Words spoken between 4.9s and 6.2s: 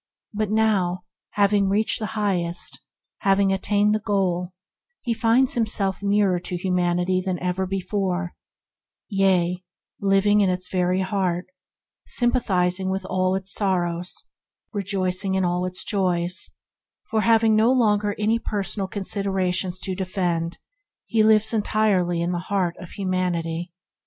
he finds himself